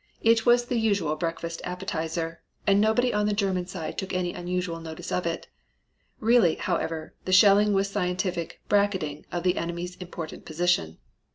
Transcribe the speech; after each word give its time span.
It 0.23 0.47
was 0.47 0.65
the 0.65 0.79
usual 0.79 1.15
breakfast 1.15 1.61
appetizer, 1.63 2.41
and 2.65 2.81
nobody 2.81 3.13
on 3.13 3.27
the 3.27 3.35
German 3.35 3.67
side 3.67 3.99
took 3.99 4.13
any 4.15 4.33
unusual 4.33 4.79
notice 4.79 5.11
of 5.11 5.27
it. 5.27 5.47
Really, 6.19 6.55
however, 6.55 7.13
the 7.25 7.31
shelling 7.31 7.71
was 7.71 7.87
scientific 7.91 8.61
"bracketing" 8.67 9.27
of 9.31 9.43
the 9.43 9.57
enemy's 9.57 9.97
important 9.97 10.43
position. 10.43 10.97